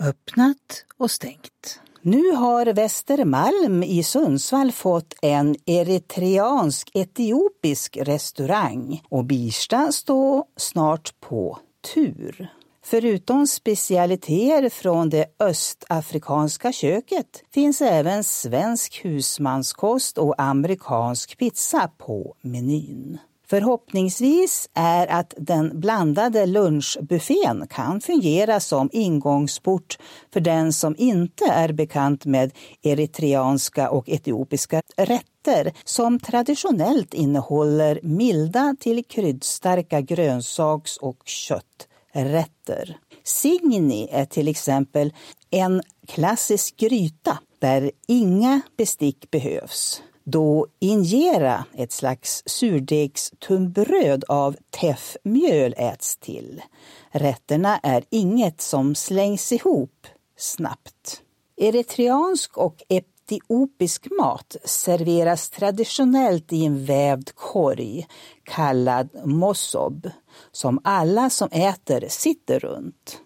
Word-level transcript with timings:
öppnat 0.00 0.84
och 0.96 1.10
stängt. 1.10 1.80
Nu 2.02 2.30
har 2.30 2.66
Västermalm 2.66 3.82
i 3.82 4.02
Sundsvall 4.02 4.72
fått 4.72 5.14
en 5.22 5.56
eritreansk-etiopisk 5.66 7.96
restaurang 7.96 9.02
och 9.08 9.24
Birsta 9.24 9.92
står 9.92 10.44
snart 10.56 11.20
på 11.20 11.58
tur. 11.94 12.50
Förutom 12.82 13.46
specialiteter 13.46 14.68
från 14.68 15.10
det 15.10 15.26
östafrikanska 15.38 16.72
köket 16.72 17.42
finns 17.54 17.82
även 17.82 18.24
svensk 18.24 19.04
husmanskost 19.04 20.18
och 20.18 20.42
amerikansk 20.42 21.38
pizza 21.38 21.90
på 21.98 22.34
menyn. 22.42 23.18
Förhoppningsvis 23.50 24.68
är 24.74 25.06
att 25.06 25.34
den 25.36 25.80
blandade 25.80 26.46
lunchbuffén 26.46 27.66
kan 27.70 28.00
fungera 28.00 28.60
som 28.60 28.90
ingångsport 28.92 29.98
för 30.32 30.40
den 30.40 30.72
som 30.72 30.94
inte 30.98 31.44
är 31.44 31.72
bekant 31.72 32.24
med 32.24 32.52
eritreanska 32.82 33.90
och 33.90 34.08
etiopiska 34.08 34.82
rätter 34.96 35.72
som 35.84 36.20
traditionellt 36.20 37.14
innehåller 37.14 38.00
milda 38.02 38.76
till 38.80 39.04
kryddstarka 39.04 40.00
grönsaks 40.00 40.96
och 40.96 41.22
kötträtter. 41.24 42.98
Signi 43.24 44.08
är 44.12 44.24
till 44.24 44.48
exempel 44.48 45.12
en 45.50 45.82
klassisk 46.06 46.76
gryta 46.76 47.38
där 47.58 47.90
inga 48.08 48.60
bestick 48.76 49.30
behövs 49.30 50.02
då 50.30 50.66
injera, 50.78 51.64
ett 51.74 51.92
slags 51.92 52.42
surdegstunnbröd 52.46 54.24
av 54.28 54.56
teffmjöl, 54.70 55.74
äts 55.76 56.16
till. 56.16 56.62
Rätterna 57.10 57.78
är 57.78 58.04
inget 58.10 58.60
som 58.60 58.94
slängs 58.94 59.52
ihop 59.52 60.06
snabbt. 60.36 61.22
Eritreansk 61.56 62.58
och 62.58 62.82
etiopisk 62.88 64.06
mat 64.18 64.56
serveras 64.64 65.50
traditionellt 65.50 66.52
i 66.52 66.64
en 66.64 66.84
vävd 66.84 67.34
korg 67.34 68.06
kallad 68.44 69.08
mossob 69.24 70.10
som 70.52 70.80
alla 70.84 71.30
som 71.30 71.48
äter 71.52 72.04
sitter 72.08 72.60
runt. 72.60 73.20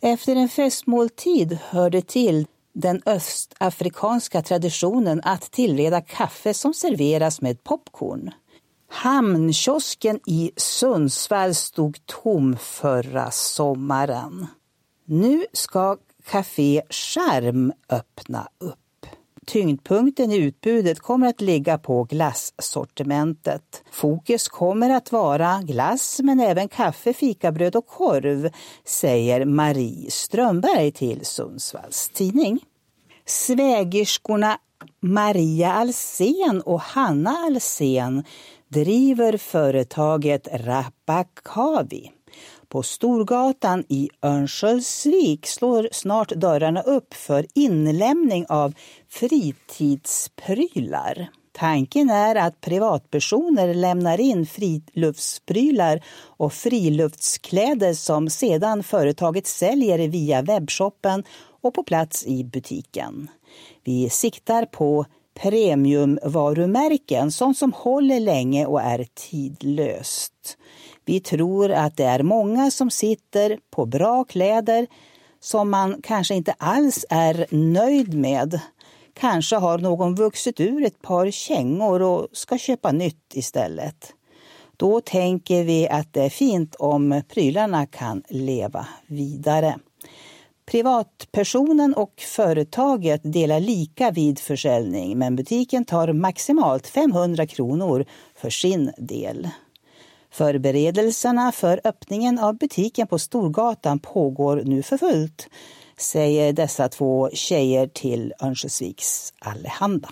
Efter 0.00 0.36
en 0.36 0.48
festmåltid 0.48 1.58
hör 1.70 1.90
det 1.90 2.06
till 2.06 2.46
den 2.72 3.02
östafrikanska 3.06 4.42
traditionen 4.42 5.20
att 5.24 5.50
tillreda 5.50 6.00
kaffe 6.00 6.54
som 6.54 6.74
serveras 6.74 7.40
med 7.40 7.64
popcorn. 7.64 8.30
Hamnkiosken 8.88 10.20
i 10.26 10.52
Sundsvall 10.56 11.54
stod 11.54 12.06
tom 12.06 12.56
förra 12.56 13.30
sommaren. 13.30 14.46
Nu 15.04 15.46
ska 15.52 15.96
Café 16.24 16.82
Charm 16.90 17.72
öppna 17.88 18.48
upp. 18.58 18.89
Tyngdpunkten 19.46 20.32
i 20.32 20.36
utbudet 20.36 21.00
kommer 21.00 21.26
att 21.26 21.40
ligga 21.40 21.78
på 21.78 22.04
glassortimentet. 22.04 23.82
Fokus 23.90 24.48
kommer 24.48 24.90
att 24.90 25.12
vara 25.12 25.60
glass 25.62 26.20
men 26.22 26.40
även 26.40 26.68
kaffe, 26.68 27.12
fikabröd 27.12 27.76
och 27.76 27.86
korv, 27.86 28.50
säger 28.84 29.44
Marie 29.44 30.10
Strömberg 30.10 30.92
till 30.92 31.24
Sundsvalls 31.26 32.08
Tidning. 32.08 32.60
Svägerskorna 33.26 34.58
Maria 35.00 35.72
Alsen 35.72 36.62
och 36.64 36.80
Hanna 36.80 37.30
Alsen 37.30 38.24
driver 38.68 39.36
företaget 39.36 40.48
Rapakavi. 40.52 42.10
På 42.70 42.82
Storgatan 42.82 43.84
i 43.88 44.10
Örnsköldsvik 44.22 45.46
slår 45.46 45.88
snart 45.92 46.28
dörrarna 46.28 46.82
upp 46.82 47.14
för 47.14 47.46
inlämning 47.54 48.46
av 48.48 48.74
fritidsprylar. 49.08 51.28
Tanken 51.52 52.10
är 52.10 52.36
att 52.36 52.60
privatpersoner 52.60 53.74
lämnar 53.74 54.20
in 54.20 54.46
friluftsprylar 54.46 56.04
och 56.20 56.52
friluftskläder 56.52 57.94
som 57.94 58.30
sedan 58.30 58.82
företaget 58.82 59.46
säljer 59.46 60.08
via 60.08 60.42
webbshoppen 60.42 61.24
och 61.60 61.74
på 61.74 61.82
plats 61.82 62.26
i 62.26 62.44
butiken. 62.44 63.30
Vi 63.84 64.10
siktar 64.10 64.64
på 64.64 65.06
premiumvarumärken, 65.34 67.32
sånt 67.32 67.58
som 67.58 67.72
håller 67.72 68.20
länge 68.20 68.66
och 68.66 68.80
är 68.80 69.06
tidlöst. 69.14 70.56
Vi 71.10 71.20
tror 71.20 71.70
att 71.70 71.96
det 71.96 72.04
är 72.04 72.22
många 72.22 72.70
som 72.70 72.90
sitter 72.90 73.58
på 73.70 73.86
bra 73.86 74.24
kläder 74.24 74.86
som 75.40 75.70
man 75.70 76.02
kanske 76.02 76.34
inte 76.34 76.52
alls 76.58 77.04
är 77.10 77.46
nöjd 77.50 78.14
med. 78.14 78.60
Kanske 79.14 79.56
har 79.56 79.78
någon 79.78 80.14
vuxit 80.14 80.60
ur 80.60 80.84
ett 80.84 81.02
par 81.02 81.30
kängor 81.30 82.02
och 82.02 82.26
ska 82.32 82.58
köpa 82.58 82.92
nytt 82.92 83.32
istället. 83.34 84.12
Då 84.76 85.00
tänker 85.00 85.64
vi 85.64 85.88
att 85.88 86.12
det 86.12 86.22
är 86.22 86.30
fint 86.30 86.74
om 86.74 87.22
prylarna 87.28 87.86
kan 87.86 88.22
leva 88.28 88.86
vidare. 89.06 89.78
Privatpersonen 90.66 91.94
och 91.94 92.14
företaget 92.36 93.20
delar 93.24 93.60
lika 93.60 94.10
vid 94.10 94.38
försäljning 94.38 95.18
men 95.18 95.36
butiken 95.36 95.84
tar 95.84 96.12
maximalt 96.12 96.86
500 96.86 97.46
kronor 97.46 98.04
för 98.34 98.50
sin 98.50 98.92
del. 98.98 99.48
Förberedelserna 100.30 101.52
för 101.52 101.80
öppningen 101.84 102.38
av 102.38 102.58
butiken 102.58 103.06
på 103.06 103.18
Storgatan 103.18 103.98
pågår 103.98 104.62
nu 104.64 104.82
för 104.82 104.98
fullt, 104.98 105.48
säger 105.96 106.52
dessa 106.52 106.88
två 106.88 107.30
tjejer 107.32 107.86
till 107.86 108.32
Örnsköldsviks 108.42 109.32
Allehanda. 109.38 110.08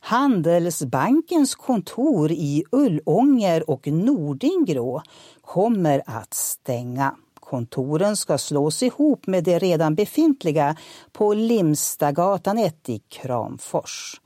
Handelsbankens 0.00 1.54
kontor 1.54 2.32
i 2.32 2.64
Ullånger 2.72 3.70
och 3.70 3.86
Nordingrå 3.86 5.02
kommer 5.40 6.02
att 6.06 6.34
stänga. 6.34 7.14
Kontoren 7.40 8.16
ska 8.16 8.38
slås 8.38 8.82
ihop 8.82 9.26
med 9.26 9.44
det 9.44 9.58
redan 9.58 9.94
befintliga 9.94 10.76
på 11.12 11.34
Limstagatan 11.34 12.58
1 12.58 12.88
i 12.88 12.98
Kramfors. 12.98 14.20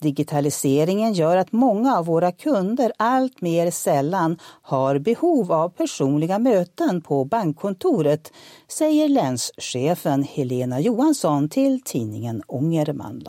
Digitaliseringen 0.00 1.12
gör 1.12 1.36
att 1.36 1.52
många 1.52 1.98
av 1.98 2.06
våra 2.06 2.32
kunder 2.32 2.92
allt 2.96 3.40
mer 3.40 3.70
sällan 3.70 4.38
har 4.62 4.98
behov 4.98 5.52
av 5.52 5.68
personliga 5.68 6.38
möten 6.38 7.00
på 7.00 7.24
bankkontoret, 7.24 8.32
säger 8.68 9.08
länschefen 9.08 10.22
Helena 10.22 10.80
Johansson 10.80 11.48
till 11.48 11.80
tidningen 11.84 12.42
Ångermanland. 12.46 13.28